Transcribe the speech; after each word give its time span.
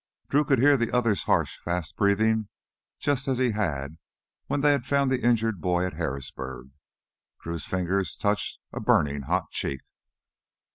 Drew 0.29 0.43
could 0.45 0.57
hear 0.57 0.77
the 0.77 0.91
other's 0.91 1.25
harsh, 1.25 1.59
fast 1.63 1.95
breathing 1.95 2.49
just 2.97 3.27
as 3.27 3.37
he 3.37 3.51
had 3.51 3.99
when 4.47 4.61
they 4.61 4.71
had 4.71 4.87
found 4.87 5.11
the 5.11 5.23
injured 5.23 5.61
boy 5.61 5.85
at 5.85 5.93
Harrisburg. 5.93 6.71
Drew's 7.41 7.65
fingers 7.67 8.15
touched 8.15 8.59
a 8.73 8.79
burning 8.79 9.21
hot 9.21 9.51
cheek. 9.51 9.81